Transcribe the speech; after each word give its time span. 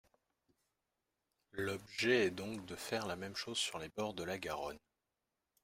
L’objet 1.51 2.25
est 2.25 2.31
donc 2.31 2.65
de 2.65 2.75
faire 2.75 3.05
la 3.05 3.15
même 3.15 3.35
chose 3.35 3.59
sur 3.59 3.77
les 3.77 3.89
bords 3.89 4.15
de 4.15 4.23
la 4.23 4.39
Garonne. 4.39 4.79